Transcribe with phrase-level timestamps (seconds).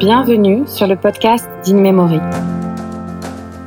[0.00, 2.18] Bienvenue sur le podcast d'InMemory.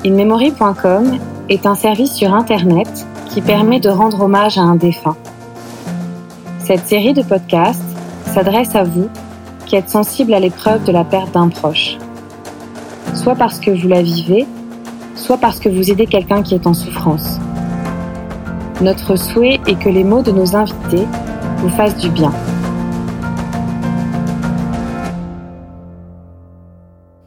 [0.06, 1.18] InMemory.com
[1.48, 5.16] est un service sur Internet qui permet de rendre hommage à un défunt.
[6.60, 7.82] Cette série de podcasts
[8.26, 9.08] s'adresse à vous
[9.68, 11.98] qui êtes sensible à l'épreuve de la perte d'un proche,
[13.14, 14.46] soit parce que vous la vivez,
[15.16, 17.40] soit parce que vous aidez quelqu'un qui est en souffrance.
[18.82, 21.08] Notre souhait est que les mots de nos invités
[21.60, 22.34] vous fassent du bien.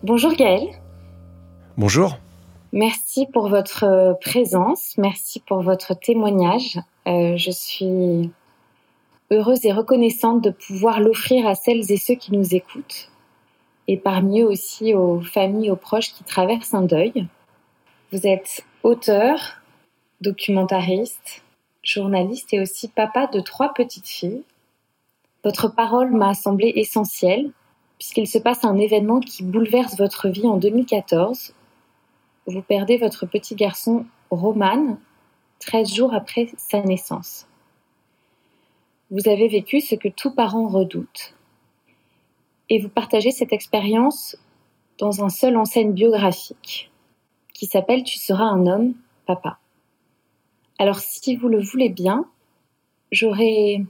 [0.02, 0.66] Bonjour Gaël.
[1.77, 2.16] Bonjour.
[2.72, 6.78] Merci pour votre euh, présence, merci pour votre témoignage.
[7.06, 8.30] Euh, je suis
[9.30, 13.10] heureuse et reconnaissante de pouvoir l'offrir à celles et ceux qui nous écoutent,
[13.88, 17.26] et parmi eux aussi aux familles, aux proches qui traversent un deuil.
[18.10, 19.60] Vous êtes auteur,
[20.23, 21.42] documentariste,
[21.82, 24.45] journaliste et aussi papa de trois petites filles.
[25.45, 27.51] Votre parole m'a semblé essentielle
[28.00, 31.54] puisqu'il se passe un événement qui bouleverse votre vie en 2014.
[32.46, 34.98] Vous perdez votre petit garçon Roman
[35.59, 37.46] 13 jours après sa naissance.
[39.10, 41.34] Vous avez vécu ce que tout parent redoute.
[42.71, 44.38] Et vous partagez cette expérience
[44.96, 46.90] dans un seul enseigne biographique
[47.52, 48.95] qui s'appelle Tu seras un homme,
[49.26, 49.59] papa.
[50.78, 52.24] Alors si vous le voulez bien,
[53.12, 53.84] j'aurais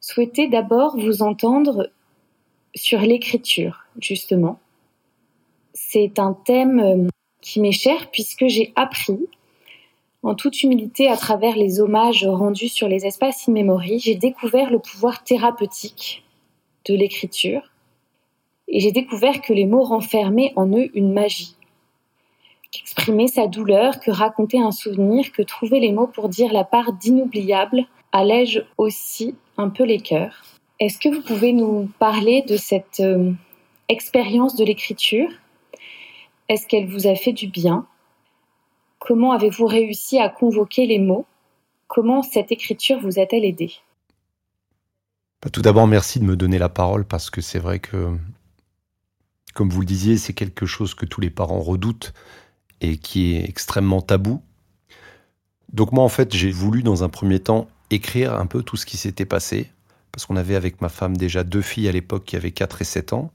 [0.00, 1.90] souhaité d'abord vous entendre
[2.78, 4.58] sur l'écriture, justement.
[5.74, 7.08] C'est un thème euh,
[7.40, 9.18] qui m'est cher puisque j'ai appris,
[10.22, 14.78] en toute humilité, à travers les hommages rendus sur les espaces in j'ai découvert le
[14.78, 16.24] pouvoir thérapeutique
[16.86, 17.70] de l'écriture
[18.66, 21.56] et j'ai découvert que les mots renfermaient en eux une magie.
[22.70, 26.92] Qu'exprimer sa douleur, que raconter un souvenir, que trouver les mots pour dire la part
[26.92, 30.57] d'inoubliable allège aussi un peu les cœurs.
[30.80, 33.32] Est-ce que vous pouvez nous parler de cette euh,
[33.88, 35.28] expérience de l'écriture?
[36.48, 37.86] Est-ce qu'elle vous a fait du bien?
[39.00, 41.26] Comment avez-vous réussi à convoquer les mots?
[41.88, 43.72] Comment cette écriture vous a-t-elle aidé?
[45.42, 48.16] Bah, Tout d'abord, merci de me donner la parole parce que c'est vrai que,
[49.54, 52.12] comme vous le disiez, c'est quelque chose que tous les parents redoutent
[52.80, 54.42] et qui est extrêmement tabou.
[55.72, 58.86] Donc moi, en fait, j'ai voulu dans un premier temps écrire un peu tout ce
[58.86, 59.72] qui s'était passé,
[60.12, 62.84] parce qu'on avait avec ma femme déjà deux filles à l'époque qui avaient 4 et
[62.84, 63.30] 7 ans.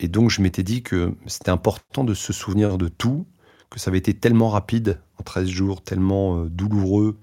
[0.00, 3.26] Et donc je m'étais dit que c'était important de se souvenir de tout,
[3.70, 7.18] que ça avait été tellement rapide en 13 jours, tellement euh, douloureux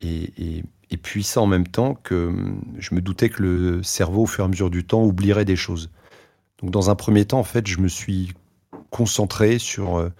[0.00, 0.64] et,
[1.02, 4.46] puissant en même temps que hum, je me doutais que le cerveau, au fur et
[4.46, 5.90] à mesure du temps, oublierait des choses.
[6.60, 8.32] Donc dans un premier temps, en fait, je me suis
[8.90, 10.10] concentré sur euh,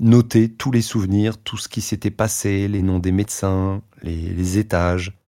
[0.00, 5.18] noter tous les souvenirs, tout ce qui s'était passé, les noms des médecins, les étages,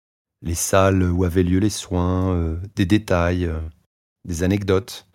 [0.42, 3.60] les salles où avaient lieu les soins, euh, des détails, euh,
[4.24, 5.06] des anecdotes.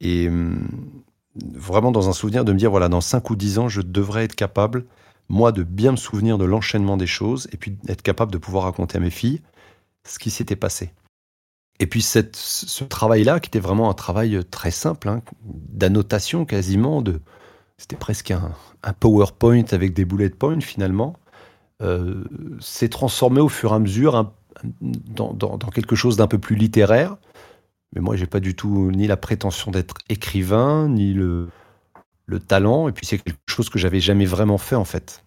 [0.00, 0.68] Et hum,
[1.54, 4.24] vraiment dans un souvenir de me dire, voilà, dans 5 ou 10 ans, je devrais
[4.24, 4.86] être capable,
[5.28, 8.64] moi, de bien me souvenir de l'enchaînement des choses et puis être capable de pouvoir
[8.64, 9.40] raconter à mes filles
[10.06, 10.92] ce qui s'était passé.
[11.78, 17.02] Et puis cette, ce travail-là, qui était vraiment un travail très simple, hein, d'annotation quasiment,
[17.02, 17.20] de,
[17.76, 18.52] c'était presque un,
[18.82, 21.16] un, PowerPoint avec des bullet points finalement,
[21.82, 22.24] euh,
[22.60, 24.32] s'est transformé au fur et à mesure un,
[24.80, 27.16] dans, quelque chose d'un peu plus littéraire.
[27.94, 31.48] Mais moi, j'ai pas du tout ni la prétention d'être écrivain, ni le,
[32.26, 32.88] le talent.
[32.88, 35.22] Et puis, c'est quelque chose que j'avais jamais vraiment fait, en fait.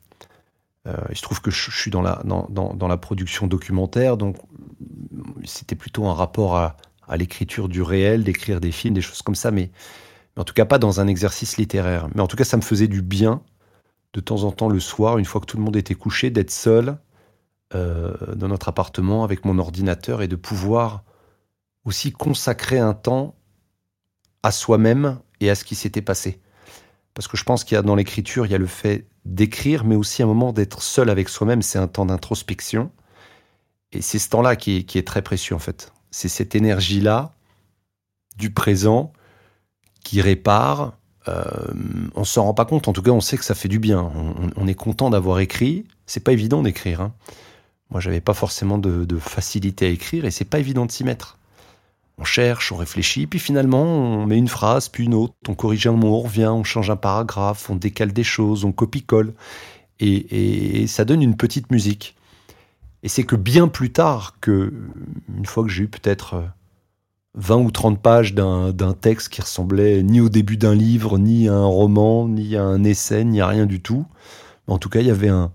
[0.87, 4.37] Euh, il se trouve que je, suis dans la, dans, la production documentaire, donc
[5.43, 6.77] c'était plutôt un rapport à,
[7.17, 9.71] l'écriture du réel, d'écrire des films, des choses comme ça, mais
[10.37, 12.07] en tout cas pas dans un exercice littéraire.
[12.13, 13.41] Mais en tout cas, ça me faisait du bien
[14.13, 16.51] de temps en temps le soir, une fois que tout le monde était couché, d'être
[16.51, 16.97] seul
[17.75, 21.03] euh, dans notre appartement avec mon ordinateur et de pouvoir
[21.85, 23.35] aussi consacrer un temps
[24.43, 26.39] à soi-même et à ce qui s'était passé.
[27.13, 29.83] Parce que je pense qu'il y a dans l'écriture, il y a le fait d'écrire,
[29.83, 32.91] mais aussi un moment d'être seul avec soi-même, c'est un temps d'introspection.
[33.91, 35.93] Et c'est ce temps-là qui, est très précieux en fait.
[36.11, 37.35] C'est cette énergie-là
[38.37, 39.13] du présent
[40.03, 40.97] qui répare.
[41.27, 41.43] Euh,
[42.15, 44.11] on s'en rend pas compte, en tout cas on sait que ça fait du bien.
[44.55, 45.85] On, est content d'avoir écrit.
[46.05, 47.01] C'est pas évident d'écrire.
[47.01, 47.13] Hein.
[47.89, 51.37] Moi, j'avais pas forcément de, facilité à écrire et c'est pas évident de s'y mettre.
[52.17, 55.87] On cherche, on réfléchit, puis finalement, on met une phrase, puis une autre, on corrige
[55.87, 59.33] un mot, on revient, on change un paragraphe, on décale des choses, on copie-colle.
[60.01, 62.15] Et, ça donne une petite musique.
[63.03, 64.73] Et c'est que bien plus tard que,
[65.35, 66.43] une fois que j'ai eu peut-être
[67.35, 71.47] 20 euh, ou 30 pages d'un texte qui ressemblait ni au début d'un livre, ni
[71.47, 74.05] à un roman, ni à un essai, ni à rien du tout,
[74.67, 75.51] en tout cas, il y avait un,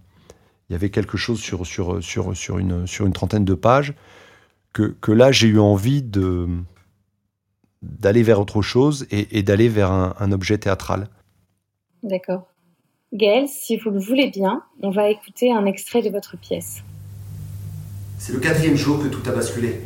[0.69, 3.95] il y avait quelque chose sur, sur, sur, sur, une, sur une trentaine de pages
[4.73, 6.49] que, que là j'ai eu envie de,
[7.83, 11.09] d'aller vers autre chose et, d'aller vers un, objet théâtral.
[12.03, 12.47] D'accord.
[13.13, 16.83] Gaël, si vous le voulez bien, on va écouter un extrait de votre pièce.
[18.19, 19.81] C'est le quatrième jour que tout a basculé.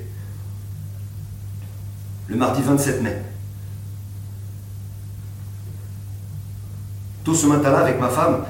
[2.28, 3.16] Le mardi 27 mai.
[7.24, 8.44] Tout ce matin-là, avec ma femme,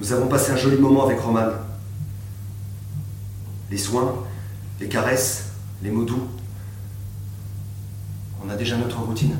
[0.00, 1.50] nous avons passé un joli moment avec Roman.
[3.70, 4.14] Les soins,
[4.80, 5.50] les caresses,
[5.82, 6.26] les mots doux.
[8.44, 9.36] On a déjà notre routine.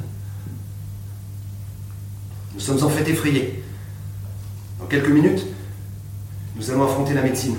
[2.52, 3.64] Nous sommes en fait effrayés.
[4.78, 5.46] Dans quelques minutes,
[6.56, 7.56] nous allons affronter la médecine.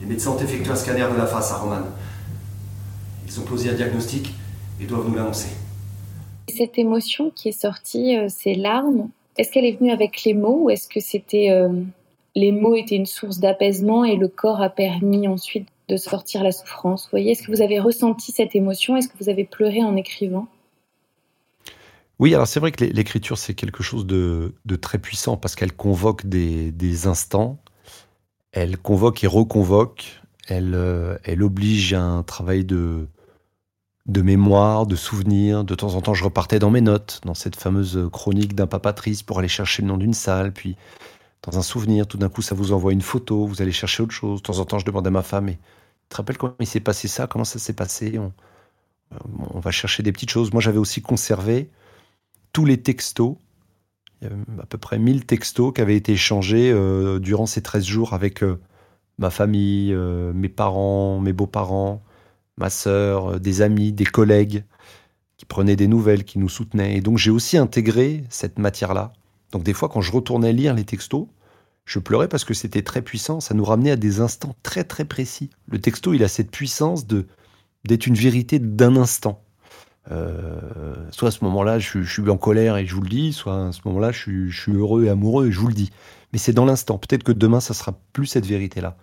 [0.00, 1.82] Les médecins ont effectué un scanner de la face à Roman.
[3.26, 4.34] Ils ont posé un diagnostic
[4.80, 5.50] et doivent nous l'annoncer.
[6.48, 10.64] Cette émotion qui est sortie, euh, ces larmes, est-ce qu'elle est venue avec les mots
[10.64, 11.72] ou est-ce que c'était euh,
[12.34, 16.52] les mots étaient une source d'apaisement et le corps a permis ensuite de sortir la
[16.52, 17.08] souffrance?
[17.10, 18.96] Voyez, est-ce que vous avez ressenti cette émotion?
[18.96, 20.48] Est-ce que vous avez pleuré en écrivant?
[22.18, 26.26] Oui, alors c'est vrai que l'écriture c'est quelque chose de, très puissant parce qu'elle convoque
[26.26, 27.58] des, instants,
[28.50, 33.06] elle convoque et reconvoque, elle, euh, elle oblige à un travail de,
[34.08, 35.64] de mémoire, de souvenirs.
[35.64, 38.92] De temps en temps, je repartais dans mes notes, dans cette fameuse chronique d'un papa
[38.92, 40.52] triste pour aller chercher le nom d'une salle.
[40.52, 40.76] Puis,
[41.42, 44.14] dans un souvenir, tout d'un coup, ça vous envoie une photo, vous allez chercher autre
[44.14, 44.40] chose.
[44.40, 45.56] De temps en temps, je demande à ma femme, tu
[46.08, 47.26] te rappelles comment il s'est passé ça?
[47.26, 48.18] Comment ça s'est passé?
[48.18, 48.32] On,
[49.54, 50.52] on, va chercher des petites choses.
[50.52, 51.70] Moi, j'avais aussi conservé
[52.52, 53.36] tous les textos.
[54.20, 57.62] Il y avait à peu près 1000 textos qui avaient été échangés euh, durant ces
[57.62, 58.60] 13 jours avec euh,
[59.18, 62.02] ma famille, euh, mes parents, mes beaux-parents,
[62.58, 64.64] ma sœur, euh, des amis, des collègues
[65.36, 66.96] qui prenaient des nouvelles, qui nous soutenaient.
[66.96, 69.12] Et donc j'ai aussi intégré cette matière-là.
[69.52, 71.26] Donc des fois, quand je retournais lire les textos,
[71.84, 73.40] je pleurais parce que c'était très puissant.
[73.40, 75.50] Ça nous ramenait à des instants très très précis.
[75.68, 77.26] Le texto, il a cette puissance de
[77.84, 79.42] d'être une vérité d'un instant.
[80.10, 83.68] Euh, soit à ce moment-là, je, suis en colère et je vous le dis, soit
[83.68, 85.90] à ce moment-là, je, je suis heureux et amoureux et je vous le dis.
[86.32, 86.98] Mais c'est dans l'instant.
[86.98, 88.96] Peut-être que demain, ça sera plus cette vérité-là.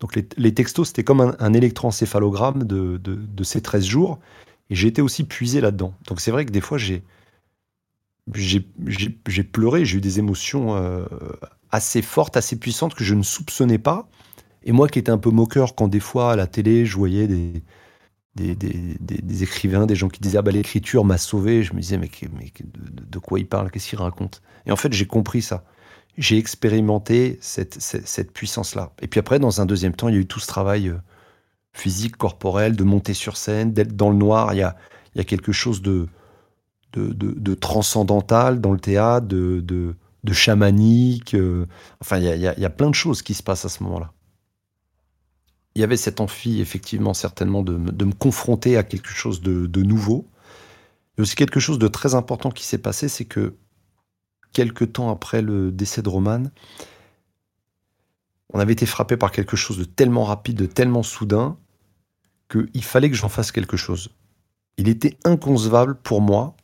[0.00, 4.18] Donc les, textos, c'était comme un, électroencéphalogramme de, ces 13 jours.
[4.70, 5.94] Et j'ai été aussi puisé là-dedans.
[6.06, 7.04] Donc c'est vrai que des fois, j'ai,
[8.34, 11.04] j'ai, pleuré, j'ai eu des émotions euh,
[11.70, 14.08] assez fortes, assez puissantes que je ne soupçonnais pas.
[14.62, 17.26] Et moi qui étais un peu moqueur quand des fois à la télé, je voyais
[17.26, 17.62] des,
[18.36, 21.98] des, des, écrivains, des gens qui disaient ah bah, l'écriture m'a sauvé, je me disais
[21.98, 24.42] mais, mais de, de quoi il parle, qu'est-ce qu'il raconte?
[24.66, 25.64] Et en fait j'ai compris ça
[26.18, 28.92] j'ai expérimenté cette, puissance-là.
[29.00, 30.98] Et puis après, dans un deuxième temps, il y a eu tout ce travail euh,
[31.72, 34.52] physique, corporel, de monter sur scène, d'être dans le noir.
[34.54, 36.08] Il y a, quelque chose de,
[37.54, 39.94] transcendantal dans le théâtre, de,
[40.32, 41.34] chamanique.
[41.34, 41.66] Euh,
[42.00, 43.82] enfin, il y, a, il y, a, plein de choses qui se passent à ce
[43.84, 44.12] moment-là.
[45.76, 50.26] Il y avait cette envie, effectivement, certainement, de, me confronter à quelque chose de nouveau.
[51.16, 53.54] Il y a aussi quelque chose de très important qui s'est passé, c'est que
[54.52, 56.44] quelques temps après le décès de Roman,
[58.52, 61.56] on avait été frappé par quelque chose de tellement rapide, de tellement soudain,
[62.50, 64.10] qu'il fallait que j'en fasse quelque chose.
[64.76, 66.56] Il était inconcevable pour moi,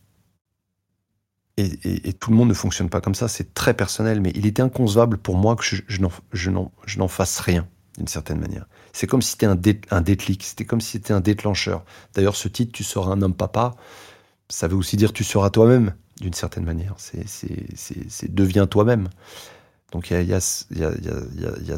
[1.59, 4.62] et, tout le monde ne fonctionne pas comme ça, c'est très personnel, mais il était
[4.62, 7.67] inconcevable pour moi que je, n'en fasse rien,
[7.97, 8.67] d'une certaine manière.
[8.93, 9.59] C'est comme si c'était un,
[9.91, 11.85] un déclic, c'était comme si c'était un déclencheur.
[12.15, 13.75] D'ailleurs, ce titre, Tu seras un homme papa,
[14.49, 16.94] ça veut aussi dire tu seras toi-même d'une certaine manière.
[16.99, 19.08] C'est deviens toi-même.
[19.92, 20.40] Donc il y a,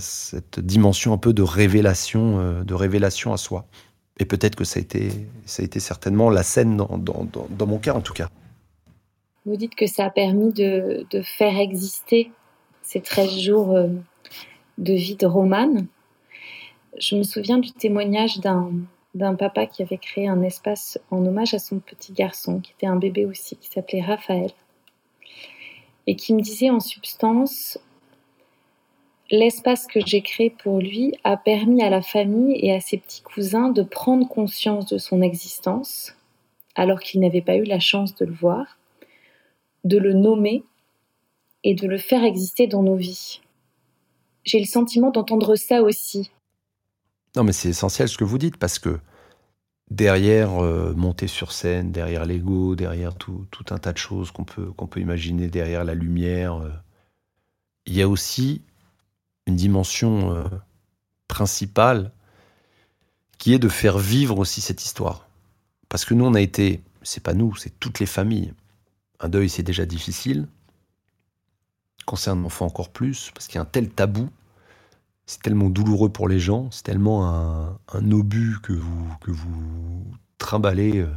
[0.01, 3.67] cette dimension un peu de révélation, euh, de révélation à soi.
[4.19, 5.11] Et peut-être que ça a, été,
[5.45, 8.31] ça a été certainement la scène dans, dans, mon cas en tout cas.
[9.47, 12.33] Vous dites que ça a permis de, de faire exister
[12.83, 13.89] ces 13 jours euh,
[14.79, 15.87] de vie de Romane.
[16.99, 18.73] Je me souviens du témoignage d'un
[19.15, 22.87] d'un papa qui avait créé un espace en hommage à son petit garçon, qui était
[22.87, 24.51] un bébé aussi, qui s'appelait Raphaël,
[26.07, 27.79] et qui me disait en substance,
[29.31, 33.23] l'espace que j'ai créé pour lui a permis à la famille et à ses petits
[33.23, 36.15] cousins de prendre conscience de son existence,
[36.75, 38.79] alors qu'ils n'avaient pas eu la chance de le voir,
[39.85, 40.63] de le nommer
[41.65, 43.41] et de le faire exister dans nos vies.
[44.45, 46.31] J'ai le sentiment d'entendre ça aussi
[47.39, 48.99] non, mais c'est essentiel ce que vous dites parce que
[49.93, 54.73] derrière euh, monter sur scène, derrière l'ego, derrière tout, un tas de choses qu'on peut,
[54.97, 56.73] imaginer, derrière la lumière, euh,
[57.87, 58.63] il y a aussi
[59.47, 60.49] une dimension euh,
[61.29, 62.11] principale
[63.39, 65.29] qui est de faire vivre aussi cette histoire.
[65.89, 68.53] Parce que nous, on a été, c'est pas nous, c'est toutes les familles.
[69.21, 70.49] Un deuil, c'est déjà difficile.
[72.05, 74.29] Quand c'est un enfant, encore plus, parce qu'il y a un tel tabou
[75.29, 80.07] c'est tellement douloureux pour les gens, c'est tellement un, obus que vous, que vous
[80.39, 81.13] trimballez euh,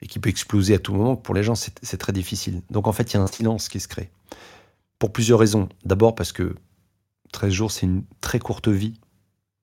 [0.00, 1.16] et qui peut exploser à tout moment.
[1.16, 2.62] Pour les gens, c'est très difficile.
[2.70, 4.12] Donc en fait, il y a un silence qui se crée.
[5.00, 5.68] Pour plusieurs raisons.
[5.84, 6.54] D'abord parce que
[7.32, 8.94] 13 jours, c'est une très courte vie.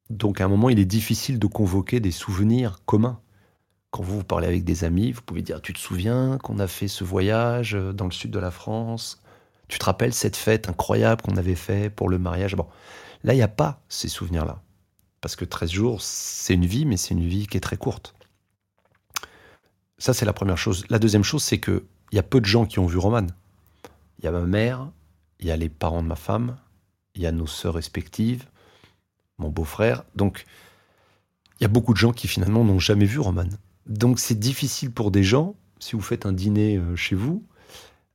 [0.09, 3.21] Donc à un moment, il est difficile de convoquer des souvenirs communs.
[3.91, 6.67] Quand vous, vous parlez avec des amis, vous pouvez dire, tu te souviens qu'on a
[6.67, 9.21] fait ce voyage dans le sud de la France?
[9.69, 12.55] Tu te rappelles cette fête incroyable qu'on avait fait pour le mariage?
[12.55, 12.67] Bon,
[13.25, 14.61] là, il n'y a pas ces souvenirs-là.
[15.19, 18.15] Parce que 13 jours, c'est une vie, mais c'est une vie qui est très courte.
[19.97, 20.85] Ça, c'est la première chose.
[20.89, 23.27] La deuxième chose, c'est qu'il y a peu de gens qui ont vu Roman.
[24.19, 24.91] Il y a ma mère,
[25.39, 26.57] il y a les parents de ma femme,
[27.15, 28.45] il y a nos sœurs respectives,
[29.39, 30.03] mon beau-frère.
[30.15, 30.45] Donc,
[31.59, 33.49] il y a beaucoup de gens qui finalement n'ont jamais vu Roman.
[33.87, 37.43] Donc, c'est difficile pour des gens, si vous faites un dîner euh, chez vous,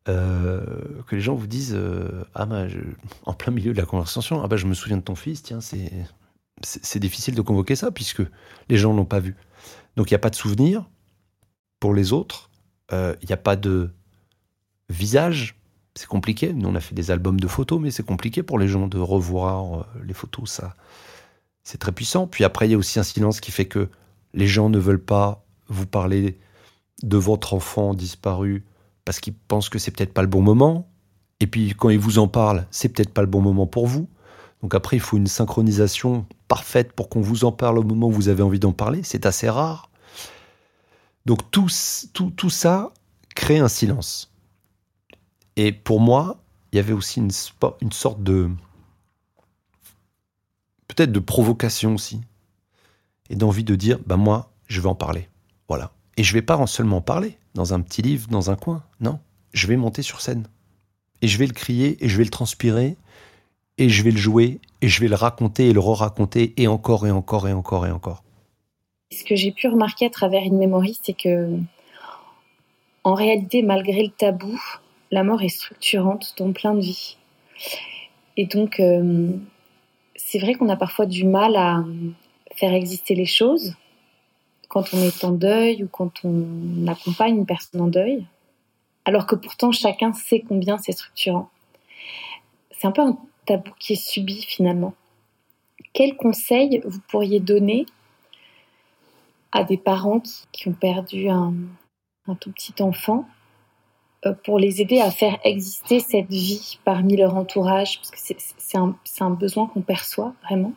[0.08, 0.62] euh,
[1.06, 2.66] que les gens vous disent euh, Ah, bah,
[3.26, 5.60] en plein milieu de la conversation, ah, bah, je me souviens de ton fils, tiens,
[5.60, 5.90] c'est,
[6.62, 8.22] c'est, difficile de convoquer ça puisque
[8.68, 9.36] les gens l'ont pas vu.
[9.96, 10.88] Donc, il n'y a pas de souvenir
[11.78, 12.50] pour les autres.
[12.92, 13.90] Il n'y a pas de
[14.88, 15.60] visage
[15.94, 16.52] c'est compliqué.
[16.52, 18.98] Nous, on a fait des albums de photos, mais c'est compliqué pour les gens de
[18.98, 20.50] revoir euh, les photos.
[20.50, 20.74] Ça,
[21.62, 22.26] c'est très puissant.
[22.26, 23.88] Puis après, il y a aussi un silence qui fait que
[24.32, 26.38] les gens ne veulent pas vous parler
[27.02, 28.64] de votre enfant disparu
[29.10, 30.88] parce qu'ils pensent que c'est peut-être pas le bon moment.
[31.40, 34.08] Et puis quand ils vous en parlent, c'est peut-être pas le bon moment pour vous.
[34.62, 38.12] Donc après, il faut une synchronisation parfaite pour qu'on vous en parle au moment où
[38.12, 39.02] vous avez envie d'en parler.
[39.02, 39.90] C'est assez rare.
[41.26, 41.66] Donc tout,
[42.12, 42.92] tout, tout ça
[43.34, 44.32] crée un silence.
[45.56, 47.32] Et pour moi, il y avait aussi une,
[47.80, 48.48] une sorte de.
[50.86, 52.20] peut-être de provocation aussi.
[53.28, 55.28] Et d'envie de dire, bah moi, je vais en parler.
[55.66, 55.90] Voilà.
[56.16, 58.84] Et je vais pas seulement en parler dans un petit livre, dans un coin.
[59.00, 59.18] Non.
[59.52, 60.46] Je vais monter sur scène.
[61.22, 62.96] Et je vais le crier, et je vais le transpirer,
[63.78, 67.06] et je vais le jouer, et je vais le raconter et le re-raconter, et encore,
[67.06, 68.22] et encore, et encore, et encore.
[69.12, 71.58] Ce que j'ai pu remarquer à travers une mémoire, c'est que,
[73.04, 74.58] en réalité, malgré le tabou,
[75.10, 77.16] la mort est structurante dans plein de vies.
[78.36, 79.30] Et donc, euh,
[80.14, 81.84] c'est vrai qu'on a parfois du mal à
[82.54, 83.74] faire exister les choses
[84.70, 88.24] quand on est en deuil ou quand on accompagne une personne en deuil,
[89.04, 91.50] alors que pourtant chacun sait combien c'est structurant.
[92.70, 94.94] C'est un peu un tabou qui est subi finalement.
[95.92, 97.84] Quel conseil vous pourriez donner
[99.52, 100.22] à des parents
[100.52, 101.52] qui, ont perdu un
[102.40, 103.26] tout petit enfant
[104.26, 108.18] euh, pour les aider à faire exister cette vie parmi leur entourage, parce que
[108.58, 110.74] c'est un, un, besoin qu'on perçoit vraiment.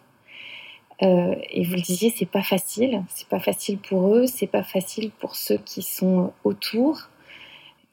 [1.01, 3.03] Euh, et vous le disiez, c'est pas facile.
[3.13, 7.09] C'est pas facile pour eux, c'est pas facile pour ceux qui sont autour.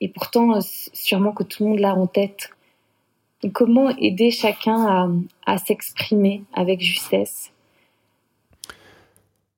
[0.01, 0.61] Et pourtant, euh,
[0.93, 2.51] sûrement que tout le monde l'a en tête.
[3.53, 5.09] comment aider chacun à,
[5.47, 7.53] à s'exprimer avec justesse?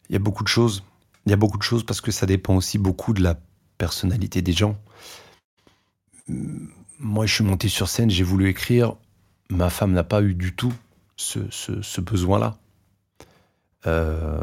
[0.08, 0.84] Il y a beaucoup de choses.
[1.26, 3.36] Il y a beaucoup de choses parce que ça dépend aussi beaucoup de la
[3.78, 4.76] personnalité des gens
[7.02, 8.94] moi, je suis monté sur scène, j'ai voulu écrire.
[9.50, 10.72] Ma femme n'a pas eu du tout
[11.16, 12.56] ce, besoin-là.
[13.86, 14.40] Euh,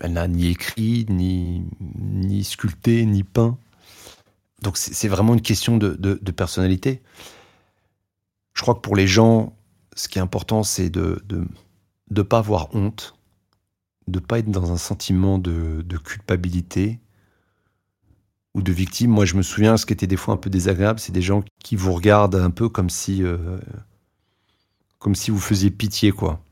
[0.00, 3.58] elle n'a ni écrit, ni, ni sculpté, ni peint.
[4.62, 7.00] Donc c'est vraiment une question de, de, personnalité.
[8.54, 9.56] Je crois que pour les gens,
[9.94, 11.48] ce qui est important, c'est de ne de,
[12.10, 13.14] de pas avoir honte,
[14.08, 16.98] de pas être dans un sentiment de, culpabilité,
[18.54, 19.10] ou de victimes.
[19.10, 21.44] Moi, je me souviens, ce qui était des fois un peu désagréable, c'est des gens
[21.62, 23.58] qui vous regardent un peu comme si, euh,
[24.98, 26.42] comme si vous faisiez pitié, quoi.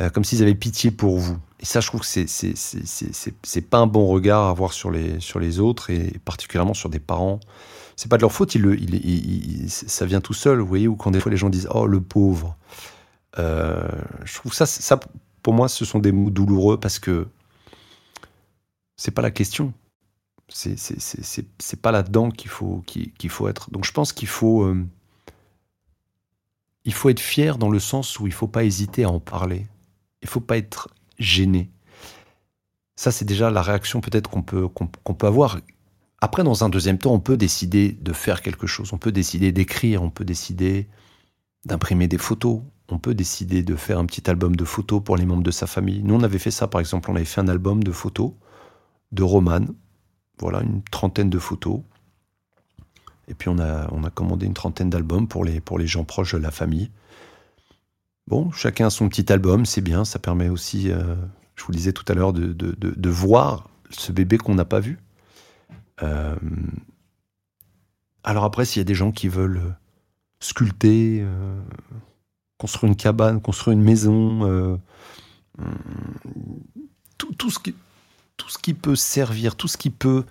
[0.00, 1.38] Euh, comme s'ils avaient pitié pour vous.
[1.60, 5.60] Et ça, je trouve que c'est c'est pas un bon regard à avoir sur les
[5.60, 7.38] autres et particulièrement sur des parents.
[7.96, 8.56] C'est pas de leur faute,
[9.68, 12.00] ça vient tout seul, vous voyez, ou quand des fois les gens disent oh le
[12.00, 12.56] pauvre.
[13.38, 13.88] Euh,
[14.24, 14.98] je trouve ça, ça
[15.42, 17.28] pour moi, ce sont des mots douloureux parce que
[18.96, 19.72] c'est pas la question.
[20.48, 23.70] C'est pas là-dedans qu'il faut, qu'il faut être.
[23.70, 24.84] Donc je pense qu'il faut, euh,
[26.84, 29.66] il faut être fier dans le sens où il faut pas hésiter à en parler.
[30.24, 30.88] Il faut pas être
[31.18, 31.70] gêné.
[32.96, 35.58] Ça, c'est déjà la réaction peut-être qu'on peut, avoir.
[36.20, 38.92] Après, dans un deuxième temps, on peut décider de faire quelque chose.
[38.92, 40.02] On peut décider d'écrire.
[40.02, 40.88] On peut décider
[41.64, 42.62] d'imprimer des photos.
[42.88, 45.66] On peut décider de faire un petit album de photos pour les membres de sa
[45.66, 46.02] famille.
[46.02, 47.10] Nous, on avait fait ça, par exemple.
[47.10, 48.32] On avait fait un album de photos
[49.12, 49.74] de Romane
[50.40, 51.80] voilà, une trentaine de photos.
[53.28, 56.90] Et puis on a, commandé une trentaine d'albums pour les gens proches de la famille.
[58.26, 61.14] Bon, chacun son petit album, c'est bien, ça permet aussi, euh,
[61.56, 64.98] je vous le disais tout à l'heure, de, voir ce bébé qu'on n'a pas vu.
[66.02, 66.34] Euh,
[68.22, 69.76] alors après, s'il y a des gens qui veulent
[70.40, 71.60] sculpter, euh,
[72.56, 74.80] construire une cabane, construire une maison,
[77.62, 77.74] qui,
[78.36, 80.24] tout ce qui peut servir, tout ce qui peut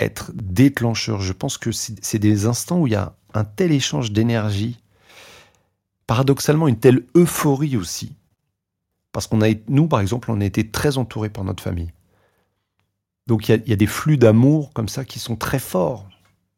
[0.00, 1.20] être déclencheur.
[1.20, 4.80] Je pense que c'est des instants où il y a un tel échange d'énergie,
[6.06, 8.12] paradoxalement une telle euphorie aussi,
[9.12, 11.92] parce qu'on a, nous par exemple, on a été très entourés par notre famille.
[13.26, 16.06] Donc il y, a, des flux d'amour comme ça qui sont très forts.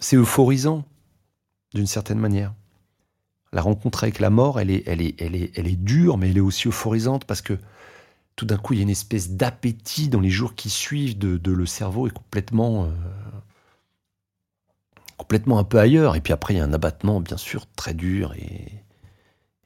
[0.00, 0.84] C'est euphorisant,
[1.74, 2.54] d'une certaine manière.
[3.52, 6.30] La rencontre avec la mort, elle est, elle, est, elle, est, elle est dure, mais
[6.30, 7.56] elle est aussi euphorisante parce que
[8.34, 11.50] tout d'un coup, il y a une espèce d'appétit dans les jours qui suivent, de,
[11.50, 12.90] le cerveau est complètement, euh,
[15.16, 16.16] complètement un peu ailleurs.
[16.16, 18.85] Et puis après, il y a un abattement, bien sûr, très dur et,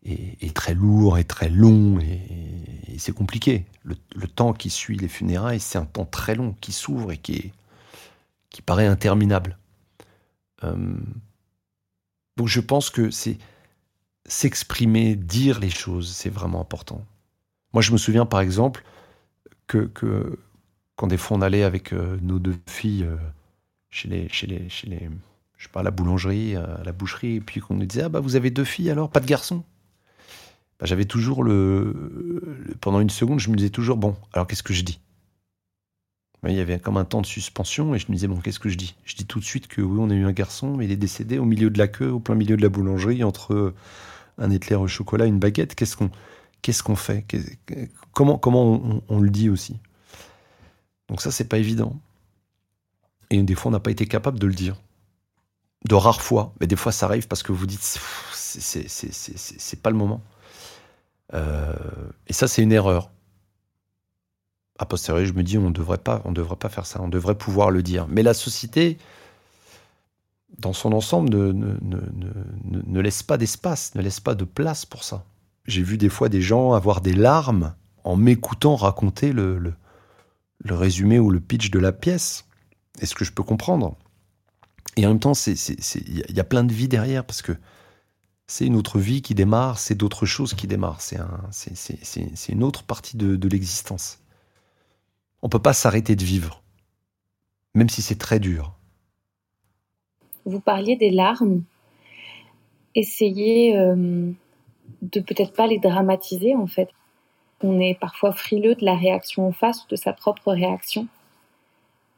[0.04, 1.98] et, très lourd et très long.
[2.00, 3.64] Et, c'est compliqué.
[3.82, 7.52] Le, temps qui suit les funérailles, c'est un temps très long qui s'ouvre et qui,
[8.50, 9.58] qui paraît interminable.
[10.64, 10.96] Euh,
[12.36, 13.38] donc je pense que c'est
[14.26, 17.04] s'exprimer, dire les choses, c'est vraiment important.
[17.72, 18.84] Moi, je me souviens par exemple
[19.66, 20.38] que, que
[20.96, 23.16] quand des fois on allait avec euh, nos deux filles euh,
[23.88, 25.08] chez les, chez les, chez les,
[25.56, 28.20] je sais à la boulangerie, à la boucherie, et puis qu'on nous disait ah bah
[28.20, 29.64] vous avez deux filles alors, pas de garçons?
[30.80, 34.72] Bah, j'avais toujours le, pendant une seconde, je me disais toujours bon, alors qu'est-ce que
[34.72, 34.98] je dis?
[36.48, 38.70] Il y avait comme un temps de suspension et je me disais bon, qu'est-ce que
[38.70, 38.94] je dis?
[39.04, 40.96] Je dis tout de suite que oui, on a eu un garçon, mais il est
[40.96, 43.74] décédé au milieu de la queue, au plein milieu de la boulangerie, entre
[44.38, 45.74] un éclair au chocolat, une baguette.
[45.74, 47.26] Qu'est-ce qu'on fait?
[48.14, 49.76] Comment, comment on, le dit aussi?
[51.08, 52.00] Donc ça, c'est pas évident.
[53.28, 54.80] Et des fois, on n'a pas été capable de le dire.
[55.84, 57.82] De rares fois, mais des fois, ça arrive parce que vous dites,
[58.32, 60.22] c'est pas le moment.
[61.34, 61.74] Euh,
[62.26, 63.10] et ça, c'est une erreur.
[64.78, 67.00] A posteriori, je me dis, on devrait devrait pas faire ça.
[67.02, 68.06] On devrait pouvoir le dire.
[68.08, 68.98] Mais la société,
[70.58, 75.24] dans son ensemble, ne, laisse pas d'espace, ne laisse pas de place pour ça.
[75.66, 79.74] J'ai vu des fois des gens avoir des larmes en m'écoutant raconter le,
[80.64, 82.46] résumé ou le pitch de la pièce.
[83.00, 83.96] Est-ce que je peux comprendre?
[84.96, 87.52] Et en même temps, il y a plein de vie derrière parce que
[88.50, 91.00] c'est une autre vie qui démarre, c'est d'autres choses qui démarrent.
[91.00, 91.50] C'est un,
[92.48, 94.18] une autre partie de, de l'existence.
[95.40, 96.60] On ne peut pas s'arrêter de vivre,
[97.76, 98.74] même si c'est très dur.
[100.46, 101.62] Vous parliez des larmes.
[102.96, 104.32] Essayez euh,
[105.02, 106.88] de peut-être pas les dramatiser en fait.
[107.62, 111.06] On est parfois frileux de la réaction en face ou de sa propre réaction.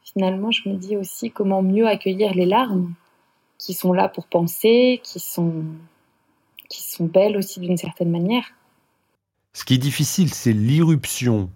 [0.01, 2.91] Finalement, je me dis aussi comment mieux accueillir les larmes
[3.59, 5.63] qui sont là pour penser, qui sont
[6.69, 8.45] qui sont belles aussi d'une certaine manière.
[9.53, 11.49] Ce qui est difficile, c'est l'irruption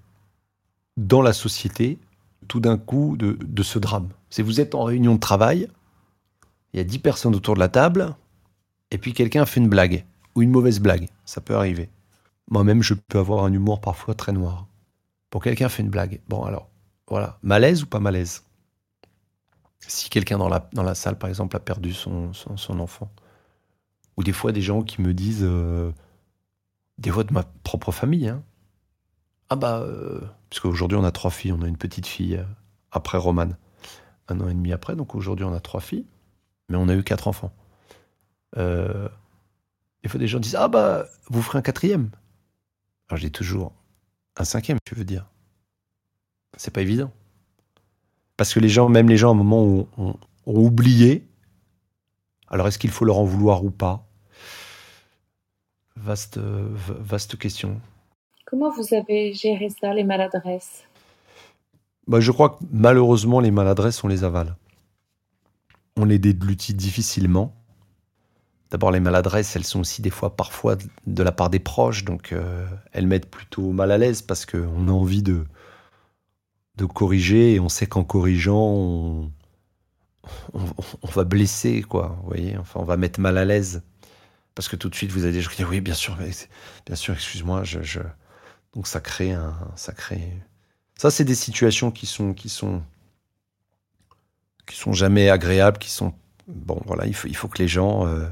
[0.98, 2.00] dans la société,
[2.48, 4.10] tout d'un coup, de, ce drame.
[4.30, 5.67] C'est vous êtes en réunion de travail,
[6.74, 8.15] il y a dix personnes autour de la table,
[8.91, 11.10] et puis quelqu'un fait une blague ou une mauvaise blague.
[11.26, 11.89] Ça peut arriver.
[12.50, 14.67] Moi-même, je peux avoir un humour parfois très noir.
[15.30, 16.22] Pour quelqu'un fait une blague.
[16.30, 16.70] Bon, alors,
[17.08, 17.38] voilà.
[17.41, 18.43] Malaise ou pas malaise?
[19.80, 22.32] Si quelqu'un dans la, salle, par exemple, a perdu son,
[22.70, 23.10] enfant.
[24.17, 25.91] Ou des fois, des gens qui me disent, euh,
[26.97, 28.43] des fois de ma propre famille, hein.
[29.49, 32.43] Ah bah, euh, parce qu'aujourd'hui on a trois filles, on a une petite fille euh,
[32.91, 33.56] après Romane,
[34.27, 36.06] un an et demi après, donc aujourd'hui on a trois filles,
[36.67, 37.53] mais on a eu quatre enfants.
[40.03, 42.10] Des fois, des gens disent Ah, bah, vous ferez un quatrième.
[43.10, 43.73] Alors, j'ai toujours
[44.38, 45.25] un cinquième, tu veux dire.
[46.58, 47.12] C'est pas évident.
[48.38, 51.27] Parce que les gens, même les gens, à un moment, ont, oublié.
[52.47, 54.07] Alors, est-ce qu'il faut leur en vouloir ou pas?
[56.04, 57.82] Vaste, vaste question.
[58.46, 60.84] Comment vous avez géré ça, les maladresses?
[62.08, 64.56] Bah, Je crois que malheureusement, les maladresses, on les avale.
[65.98, 67.54] On les déglutit difficilement.
[68.70, 72.32] D'abord, les maladresses, elles sont aussi des fois, parfois, de la part des proches, donc
[72.32, 75.46] euh, elles mettent plutôt mal à l'aise parce qu'on a envie de,
[76.76, 79.32] de corriger et on sait qu'en corrigeant, on,
[80.54, 82.18] on, va blesser, quoi.
[82.22, 83.84] Vous voyez, enfin, on va mettre mal à l'aise
[84.58, 88.00] parce que tout de suite, vous allez disent oui, bien sûr, bien sûr, excuse-moi, je,
[88.74, 90.34] donc ça crée un, ça crée.
[90.98, 92.82] Ça, c'est des situations qui sont, qui sont,
[94.65, 96.15] qui sont jamais agréables, qui sont
[96.48, 98.28] bon, voilà, il faut, il faut que les gens euh,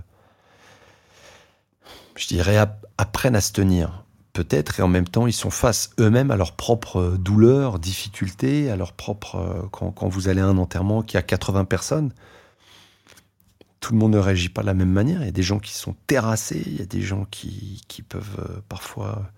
[2.15, 2.57] je dirais,
[2.97, 4.03] apprennent à se tenir.
[4.33, 8.75] Peut-être, et en même temps, ils sont face eux-mêmes à leurs propres douleurs, difficultés, à
[8.75, 9.35] leur propre.
[9.35, 12.11] Euh, quand, vous allez à un enterrement qui a 80 personnes,
[13.85, 15.21] tout le monde ne réagit pas de la même manière.
[15.21, 18.39] Il y a des gens qui sont terrassés, il y a des gens qui, peuvent
[18.39, 19.29] euh, parfois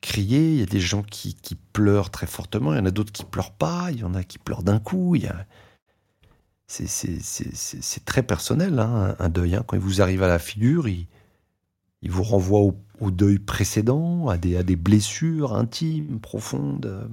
[0.00, 1.34] crier, il y a des gens qui,
[1.72, 4.22] pleurent très fortement, il y en a d'autres qui pleurent pas, il y en a
[4.22, 5.16] qui pleurent d'un coup.
[5.16, 5.46] Il a...
[6.68, 9.56] C'est très personnel, hein, un deuil.
[9.56, 9.64] Hein.
[9.66, 11.08] Quand il vous arrive à la figure, il,
[12.02, 17.10] il vous renvoie au, deuil précédent, à des, à des blessures intimes, profondes.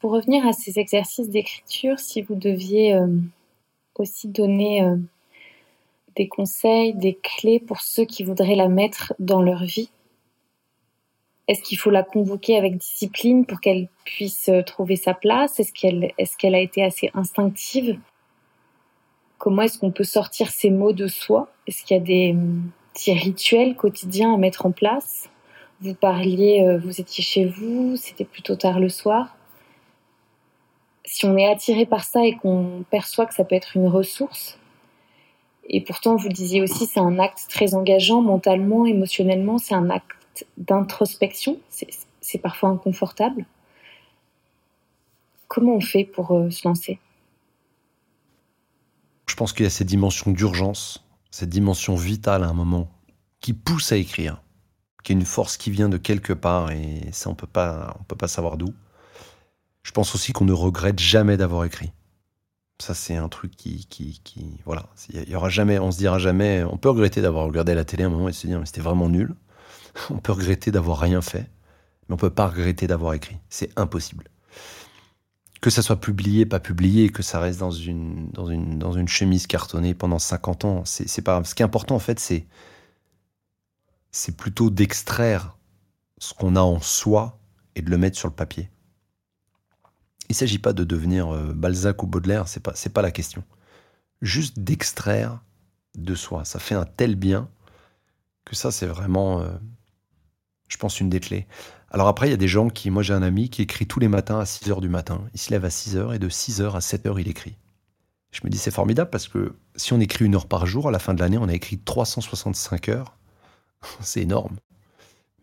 [0.00, 3.06] Pour revenir à ces exercices d'écriture, si vous deviez euh,
[4.00, 4.96] aussi donner euh,
[6.16, 9.90] des conseils, des clés pour ceux qui voudraient la mettre dans leur vie,
[11.48, 15.58] est-ce qu'il faut la convoquer avec discipline pour qu'elle puisse euh, trouver sa place?
[15.58, 17.98] Est-ce qu'elle est a été assez instinctive?
[19.38, 21.52] Comment est-ce qu'on peut sortir ces mots de soi?
[21.66, 25.28] Est-ce qu'il y a des hum, petits rituels quotidiens à mettre en place?
[25.80, 29.36] Vous parliez, euh, vous étiez chez vous, c'était plutôt tard le soir.
[31.04, 34.58] Si on est attiré par ça et qu'on perçoit que ça peut être une ressource,
[35.68, 39.90] et pourtant vous le disiez aussi, c'est un acte très engageant mentalement, émotionnellement, c'est un
[39.90, 41.58] acte d'introspection,
[42.20, 43.46] c'est parfois inconfortable.
[45.48, 46.98] Comment on fait pour euh, se lancer?
[49.28, 52.88] Je pense qu'il y a cette dimension d'urgence, cette dimension vitale à un moment,
[53.40, 54.42] qui pousse à écrire,
[55.02, 58.04] qui est une force qui vient de quelque part et ça on peut pas, on
[58.04, 58.72] peut pas savoir d'où.
[59.82, 61.92] Je pense aussi qu'on ne regrette jamais d'avoir écrit.
[62.78, 66.64] Ça, c'est un truc qui, qui, voilà, il y aura jamais, on se dira jamais,
[66.64, 69.08] on peut regretter d'avoir regardé la télé un moment et se dire, mais c'était vraiment
[69.08, 69.36] nul.
[70.10, 71.50] On peut regretter d'avoir rien fait,
[72.08, 73.36] mais on peut pas regretter d'avoir écrit.
[73.50, 74.28] C'est impossible.
[75.60, 80.64] Que ça soit publié, pas publié, que ça reste dans une, chemise cartonnée pendant 50
[80.64, 82.46] ans, c'est pas Ce qui est important, en fait, c'est,
[84.10, 85.58] c'est plutôt d'extraire
[86.18, 87.38] ce qu'on a en soi
[87.76, 88.70] et de le mettre sur le papier.
[90.32, 93.44] Il ne s'agit pas de devenir euh, Balzac ou Baudelaire, c'est pas, pas la question.
[94.22, 95.42] Juste d'extraire
[95.94, 96.46] de soi.
[96.46, 97.50] Ça fait un tel bien
[98.46, 99.50] que ça, c'est vraiment, euh,
[100.68, 101.46] je pense, une des clés.
[101.90, 104.00] Alors après, il y a des gens qui, moi j'ai un ami qui écrit tous
[104.00, 105.20] les matins à 6 heures du matin.
[105.34, 107.58] Il se lève à 6 heures et de 6 heures à 7 heures, il écrit.
[108.30, 110.90] Je me dis, c'est formidable parce que si on écrit une heure par jour, à
[110.90, 113.18] la fin de l'année, on a écrit 365 heures.
[114.00, 114.56] c'est énorme.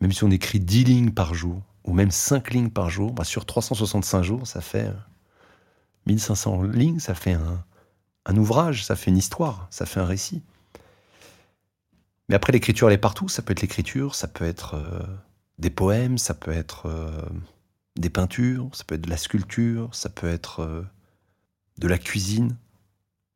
[0.01, 3.23] Même si on écrit 10 lignes par jour, ou même 5 lignes par jour, bah
[3.23, 4.91] sur 365 jours, ça fait
[6.05, 10.43] 1500 lignes, ça fait un, ouvrage, ça fait une histoire, ça fait un récit.
[12.27, 13.27] Mais après, l'écriture, elle est partout.
[13.27, 15.01] Ça peut être l'écriture, ça peut être euh,
[15.57, 17.21] des poèmes, ça peut être euh,
[17.95, 20.83] des peintures, ça peut être de la sculpture, ça peut être euh,
[21.79, 22.55] de la cuisine,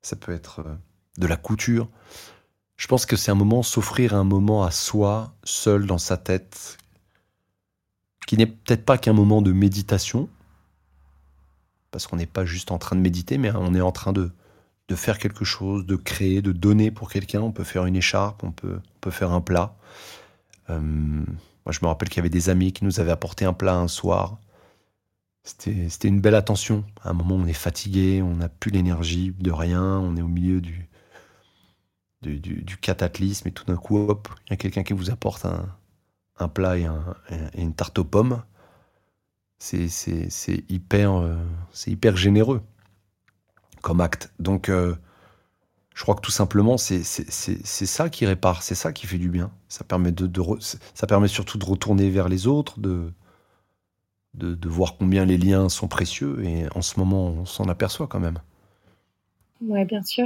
[0.04, 0.64] ça peut être
[1.18, 1.90] de la couture.
[2.78, 6.78] Je pense que c'est un moment, s'offrir un moment à soi, seul dans sa tête,
[8.34, 10.28] qui n'est peut-être pas qu'un moment de méditation,
[11.91, 14.32] parce qu'on n'est pas juste en train de méditer, mais on est en train de,
[14.88, 17.41] de faire quelque chose, de créer, de donner pour quelqu'un.
[17.41, 19.76] On peut faire une écharpe, on peut, on peut faire un plat.
[20.72, 23.54] Euh, moi, je me rappelle qu'il y avait des amis qui nous avaient apporté un
[23.54, 24.39] plat un soir.
[25.43, 26.86] C'était une belle attention.
[27.04, 30.28] À un moment, on est fatigué, on n'a plus l'énergie de rien, on est au
[30.28, 30.89] milieu du,
[32.24, 35.46] du, du, cataclysme et tout d'un coup, hop, il y a quelqu'un qui vous apporte
[35.46, 35.67] un,
[36.38, 38.43] un plat et, un, et, une tarte aux pommes.
[39.60, 39.88] C'est
[40.69, 41.36] hyper, euh,
[41.72, 42.62] c'est hyper généreux
[43.82, 44.34] comme acte.
[44.39, 44.96] Donc, euh,
[45.93, 49.52] je crois que tout simplement, c'est ça qui répare, c'est ça qui fait du bien.
[49.69, 50.30] Ça permet, de,
[50.93, 53.13] ça permet surtout de retourner vers les autres, de,
[54.34, 56.43] de, voir combien les liens sont précieux.
[56.43, 58.39] Et en ce moment, on s'en aperçoit quand même.
[59.62, 60.26] Oui, bien sûr.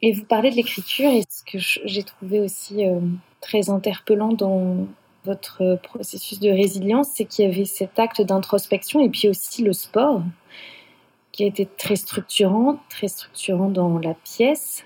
[0.00, 3.00] Et vous parlez de l'écriture, et ce que j'ai trouvé aussi euh,
[3.40, 4.86] très interpellant dans
[5.26, 9.72] votre processus de résilience, c'est qu'il y avait cet acte d'introspection et puis aussi le
[9.72, 10.22] sport
[11.32, 14.84] qui a été très structurant, très structurant dans la pièce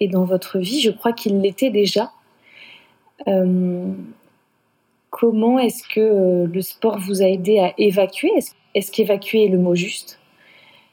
[0.00, 0.80] et dans votre vie.
[0.80, 2.10] Je crois qu'il l'était déjà.
[3.28, 3.92] Euh,
[5.10, 8.30] comment est-ce que euh, le sport vous a aidé à évacuer?
[8.74, 10.18] Est-ce qu'évacuer est le mot juste?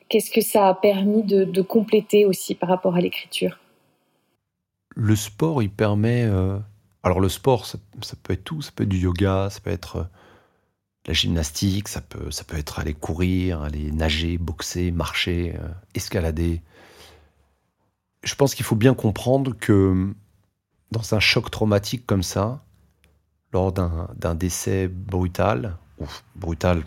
[0.10, 3.58] Qu'est-ce que ça a permis de, compléter aussi par rapport à l'écriture?
[4.96, 6.26] Le sport, il permet...
[6.26, 6.60] Euh,
[7.04, 7.78] alors le sport, ça,
[8.24, 10.10] peut être tout, ça peut être du yoga, ça peut être
[11.06, 16.62] la gymnastique, ça peut, ça peut être aller courir, aller nager, boxer, marcher, euh, escalader.
[18.24, 20.14] Je pense qu'il faut bien comprendre que
[20.92, 22.64] dans un choc traumatique comme ça,
[23.54, 26.84] lors d'un décès brutal, ou brutal,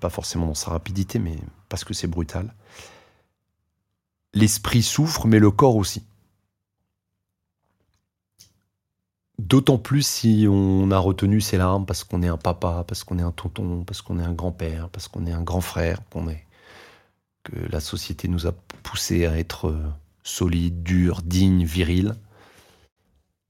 [0.00, 1.36] pas forcément dans sa rapidité, mais
[1.68, 2.54] parce que c'est brutal,
[4.32, 6.04] l'esprit souffre, mais le corps aussi.
[9.48, 13.18] D'autant plus si on a retenu ses larmes parce qu'on est un papa, parce qu'on
[13.18, 16.28] est un tonton, parce qu'on est un grand-père, parce qu'on est un grand frère, qu'on
[16.28, 16.44] est
[17.44, 19.82] que la société nous a poussé à être euh,
[20.22, 22.14] solide, dur, digne, viril.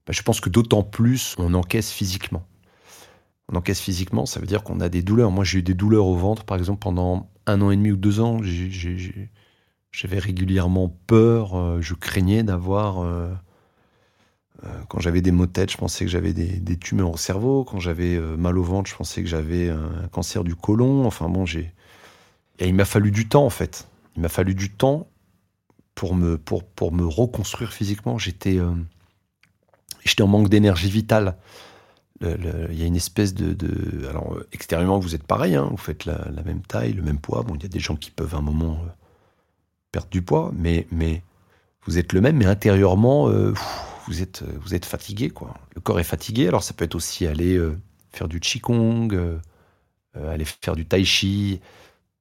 [0.07, 2.45] Ben, je pense que d'autant plus on encaisse physiquement.
[3.51, 5.31] On encaisse physiquement, ça veut dire qu'on a des douleurs.
[5.31, 7.97] Moi, j'ai eu des douleurs au ventre, par exemple, pendant un an et demi ou
[7.97, 8.39] deux ans.
[9.91, 13.33] J'avais régulièrement peur, euh, je craignais d'avoir euh,
[14.87, 17.63] quand j'avais des maux de tête, je pensais que j'avais des, tumeurs au cerveau.
[17.63, 21.05] Quand j'avais euh, mal au ventre, je pensais que j'avais un cancer du côlon.
[21.05, 21.73] Enfin bon, j'ai
[22.59, 23.87] Et il m'a fallu du temps, en fait.
[24.15, 25.07] Il m'a fallu du temps
[25.95, 28.17] pour me, pour, pour me reconstruire physiquement.
[28.17, 28.71] J'étais euh,
[30.03, 31.37] j'étais en manque d'énergie vitale.
[32.21, 36.17] Il y a une espèce de, Alors, extérieurement, vous êtes pareil, hein, vous faites la,
[36.45, 37.43] même taille, le même poids.
[37.43, 38.89] Bon, il y a des gens qui peuvent à un moment euh,
[39.93, 41.23] perdre du poids, mais, mais
[41.85, 43.53] vous êtes le même, mais intérieurement, euh,
[44.09, 45.55] vous, êtes, vous êtes fatigué, quoi.
[45.75, 47.59] Le corps est fatigué, alors ça peut être aussi aller
[48.11, 49.39] faire du Qigong,
[50.15, 51.61] aller faire du Tai Chi,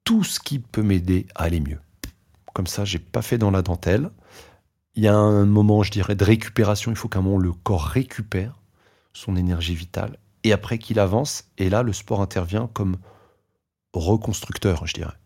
[0.05, 1.81] tout ce qui peut m'aider à aller mieux.
[2.55, 4.11] Comme ça, j'ai pas fait dans la dentelle.
[4.95, 6.91] Il y a un moment, je dirais, de récupération.
[6.91, 8.61] Il faut qu'un moment le corps récupère
[9.13, 11.45] son énergie vitale et après qu'il avance.
[11.59, 12.97] Et là, le sport intervient comme
[13.93, 15.17] reconstructeur, je dirais,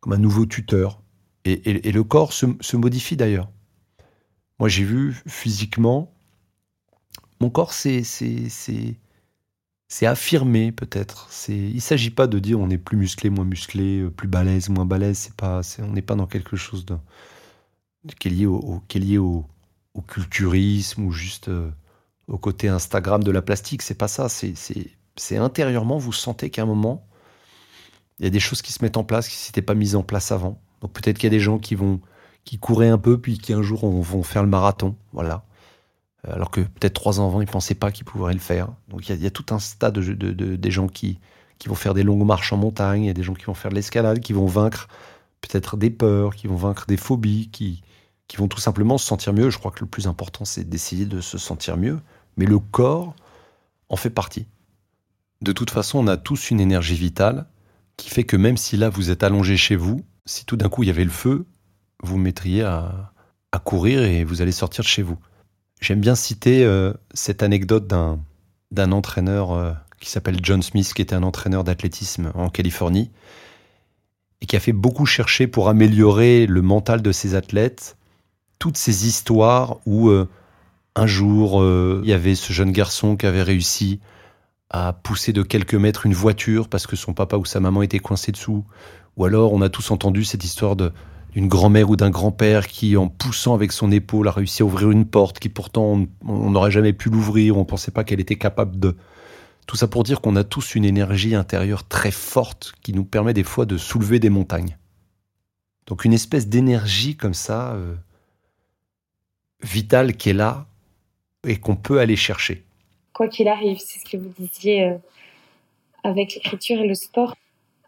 [0.00, 1.00] comme un nouveau tuteur.
[1.44, 3.48] Et, le corps se modifie d'ailleurs.
[4.58, 6.12] Moi, j'ai vu physiquement,
[7.40, 8.02] mon corps, c'est
[10.02, 11.28] affirmer peut-être.
[11.48, 14.86] Il s'agit pas de dire on est plus musclé, moins musclé, euh, plus balèze, moins
[14.86, 15.30] balèze.
[15.80, 16.86] On n'est pas dans quelque chose
[18.18, 19.46] qui est lié au,
[20.08, 21.70] culturisme ou juste euh,
[22.28, 23.82] au côté Instagram de la plastique.
[23.82, 24.28] C'est pas ça.
[24.28, 27.06] C'est, intérieurement vous sentez qu'à un moment
[28.18, 30.02] il y a des choses qui se mettent en place qui s'étaient pas mises en
[30.02, 30.60] place avant.
[30.80, 32.00] Donc peut-être qu'il y a des gens qui vont
[32.46, 34.96] qui couraient un peu puis qui un jour vont faire le marathon.
[35.12, 35.44] Voilà.
[36.26, 38.68] Euh, alors que peut-être trois ans avant, ils ne pensaient pas qu'ils pourraient le faire.
[38.88, 41.18] Donc il y, a tout un stade de, de, des gens qui,
[41.58, 43.54] qui vont faire des longues marches en montagne, il y a des gens qui vont
[43.54, 44.88] faire de l'escalade, qui vont vaincre
[45.42, 47.82] peut-être des peurs, qui vont vaincre des phobies, qui,
[48.28, 49.50] qui vont tout simplement se sentir mieux.
[49.50, 51.98] Je crois que le plus important, c'est d'essayer de se sentir mieux.
[52.36, 53.14] Mais le corps
[53.88, 54.46] en fait partie.
[55.42, 57.46] De toute façon, on a tous une énergie vitale
[57.96, 60.82] qui fait que même si là, vous êtes allongé chez vous, si tout d'un coup
[60.82, 61.46] il y avait le feu,
[62.02, 63.12] vous mettriez à,
[63.64, 65.16] courir et vous allez sortir de chez vous.
[65.80, 68.20] J'aime bien citer euh, cette anecdote d'un,
[68.70, 73.10] d'un entraîneur euh, qui s'appelle John Smith, qui était un entraîneur d'athlétisme en Californie,
[74.42, 77.96] et qui a fait beaucoup chercher pour améliorer le mental de ses athlètes.
[78.58, 80.28] Toutes ces histoires où euh,
[80.94, 84.00] un jour, il y avait ce jeune garçon qui avait réussi
[84.68, 88.00] à pousser de quelques mètres une voiture parce que son papa ou sa maman était
[88.00, 88.64] coincé dessous.
[89.16, 90.92] Ou alors, on a tous entendu cette histoire de
[91.36, 94.90] d'une grand-mère ou d'un grand-père qui, en poussant avec son épaule, a réussi à ouvrir
[94.90, 98.36] une porte qui pourtant on n'aurait jamais pu l'ouvrir, on ne pensait pas qu'elle était
[98.36, 98.96] capable de.
[99.66, 103.34] Tout ça pour dire qu'on a tous une énergie intérieure très forte qui nous permet
[103.34, 104.78] des fois de soulever des montagnes.
[105.86, 107.94] Donc une espèce d'énergie comme ça, euh,
[109.62, 110.66] vitale qui est là
[111.46, 112.64] et qu'on peut aller chercher.
[113.12, 114.96] Quoi qu'il arrive, c'est ce que vous disiez euh,
[116.02, 117.36] avec l'écriture et le sport.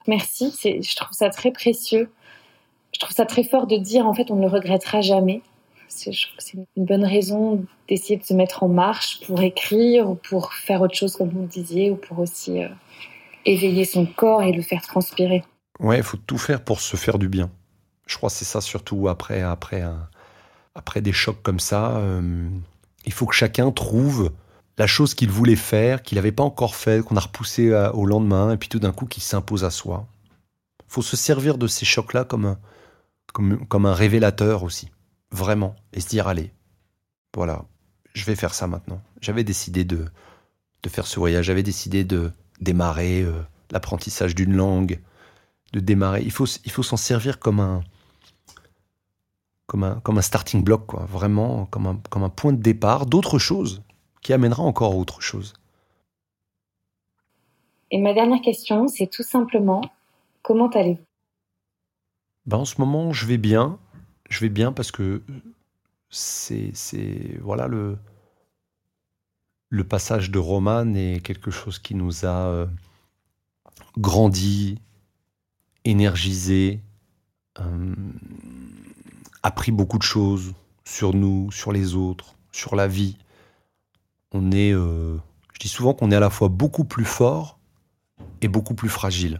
[0.06, 2.10] Merci, je trouve ça très précieux
[2.98, 5.40] je trouve ça très fort de dire en fait on ne le regrettera jamais.
[5.88, 10.10] Je trouve que c'est une bonne raison d'essayer de se mettre en marche pour écrire
[10.10, 12.68] ou pour faire autre chose comme vous le disiez ou pour aussi euh,
[13.44, 15.44] éveiller son corps et le faire transpirer.
[15.78, 17.50] Ouais, il faut tout faire pour se faire du bien.
[18.06, 19.84] Je crois que c'est ça surtout après après
[20.74, 21.98] après des chocs comme ça.
[21.98, 22.48] Euh,
[23.04, 24.32] il faut que chacun trouve
[24.76, 28.06] la chose qu'il voulait faire, qu'il n'avait pas encore fait, qu'on a repoussé euh, au
[28.06, 30.06] lendemain, et puis tout d'un coup qui s'impose à soi.
[30.80, 32.56] Il faut se servir de ces chocs-là comme
[33.32, 34.90] comme, un révélateur aussi,
[35.30, 36.52] vraiment, et se dire allez,
[37.34, 37.64] voilà,
[38.14, 39.00] je vais faire ça maintenant.
[39.20, 40.06] J'avais décidé de,
[40.82, 45.00] de faire ce voyage, j'avais décidé de démarrer euh, l'apprentissage d'une langue,
[45.72, 46.22] de démarrer.
[46.22, 47.82] Il faut, il faut s'en servir comme un,
[49.66, 53.06] comme un, comme un starting block, quoi, vraiment comme un, comme un point de départ
[53.06, 53.82] d'autre chose
[54.22, 55.52] qui amènera encore autre chose.
[57.90, 59.82] Et ma dernière question, c'est tout simplement
[60.42, 61.07] comment allez-vous
[62.48, 63.78] ben, en ce moment, je vais bien.
[64.30, 65.22] Je vais bien parce que
[66.08, 66.72] c'est,
[67.42, 67.98] voilà le,
[69.86, 72.66] passage de Roman est quelque chose qui nous a euh,
[73.98, 74.80] grandi,
[75.84, 76.80] énergisé,
[77.60, 77.94] euh,
[79.42, 83.18] appris beaucoup de choses sur nous, sur les autres, sur la vie.
[84.32, 85.18] On est, euh,
[85.52, 87.58] je dis souvent qu'on est à la fois beaucoup plus fort
[88.40, 89.38] et beaucoup plus fragile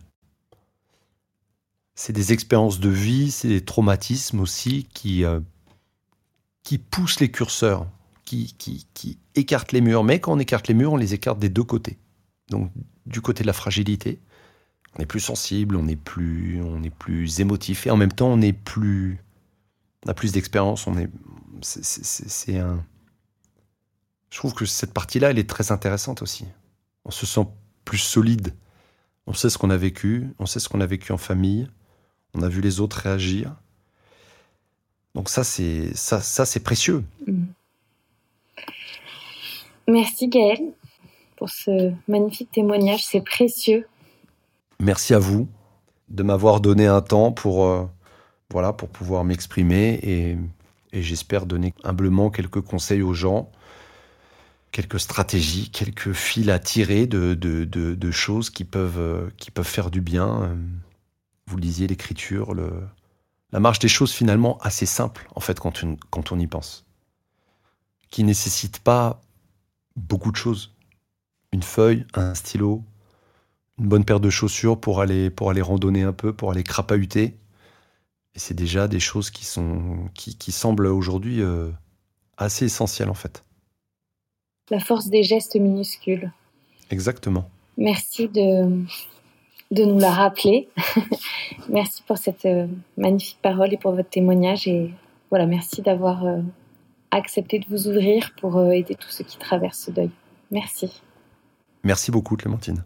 [1.99, 5.41] c'est des expériences de vie, c'est des traumatismes aussi qui, euh,
[6.63, 7.89] qui poussent les curseurs,
[8.25, 10.05] qui, qui, qui, écartent les murs.
[10.05, 11.99] Mais quand on écarte les murs, on les écarte des deux côtés.
[12.51, 12.71] Donc
[13.07, 14.21] du côté de la fragilité,
[14.97, 18.29] on est plus sensible, on est plus, on est plus émotif et en même temps
[18.29, 19.19] on est plus,
[20.07, 20.87] on a plus d'expérience.
[20.87, 21.11] On est,
[21.63, 22.81] c'est un.
[24.31, 26.45] Je trouve que cette partie-là, elle est très intéressante aussi.
[27.05, 27.49] On se sent
[27.85, 28.55] plus solide.
[29.27, 31.69] On sait ce qu'on a vécu, on sait ce qu'on a vécu en famille,
[32.35, 33.55] on a vu les autres réagir.
[35.15, 37.05] Donc ça, c'est ça, ça c'est précieux.
[37.27, 37.45] Mm.
[39.89, 40.73] Merci Gaël
[41.39, 43.87] pour ce magnifique témoignage, c'est précieux.
[44.81, 45.49] Merci à vous.
[46.09, 47.85] de m'avoir donné un temps pour, euh,
[48.51, 50.39] voilà, pour pouvoir m'exprimer et,
[50.95, 53.51] j'espère donner humblement quelques conseils aux gens,
[54.73, 59.91] quelques stratégies, quelques fils à tirer de, de, choses qui peuvent, euh, qui peuvent faire
[59.91, 60.57] du bien.
[61.49, 62.71] Vous le disiez, l'écriture, le,
[63.53, 66.85] la marche des choses finalement assez simple en fait quand on, quand on y pense,
[68.11, 69.23] qui nécessite pas
[69.97, 70.75] beaucoup de choses.
[71.53, 72.85] Une feuille, un stylo,
[73.79, 77.39] une bonne paire de chaussures pour aller, pour aller randonner un peu, pour aller crapahuter.
[78.35, 81.71] Et c'est déjà des choses qui, sont, qui, qui semblent aujourd'hui euh,
[82.37, 83.43] assez essentielles en fait.
[84.71, 86.31] La force des gestes minuscules.
[86.91, 87.49] Exactement.
[87.79, 88.85] Merci de,
[89.71, 90.69] de nous la rappeler.
[91.69, 94.67] merci pour cette euh, magnifique parole et pour votre témoignage.
[94.69, 94.91] Et
[95.31, 96.39] voilà, merci d'avoir euh,
[97.11, 100.11] accepté de vous ouvrir pour aider tous ceux qui traversent ce deuil.
[100.51, 101.03] Merci.
[101.85, 102.85] Merci beaucoup, Clémentine.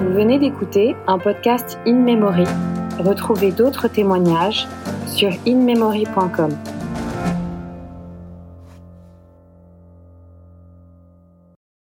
[0.00, 2.44] Vous venez d'écouter un podcast In Memory.
[2.98, 4.66] Retrouvez d'autres témoignages
[5.06, 6.50] sur inmemory.com.